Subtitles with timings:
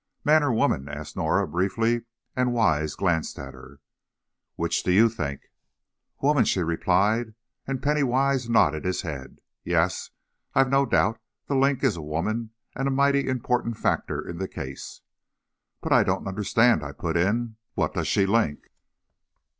[0.25, 2.05] "Man or woman?" asked Norah, briefly,
[2.35, 3.81] and Wise glanced at her.
[4.55, 5.41] "Which do you think?"
[6.23, 7.35] "Woman," she replied,
[7.67, 9.41] and Penny Wise nodded his head.
[9.63, 10.09] "Yes,
[10.55, 14.47] I've no doubt 'The Link' is a woman, and a mighty important factor in the
[14.47, 15.01] case."
[15.81, 17.57] "But I don't understand," I put in.
[17.75, 18.71] "What does she link?"